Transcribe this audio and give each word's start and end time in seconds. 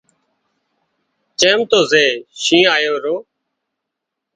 چم 1.39 1.59
تو 1.69 1.79
زي 1.91 2.07
شينهن 2.43 2.69
آيو 2.75 2.95
رو 3.03 3.15